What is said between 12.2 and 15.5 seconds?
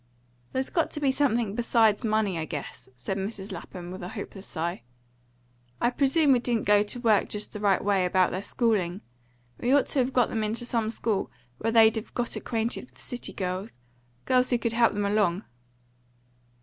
acquainted with city girls girls who could help them along."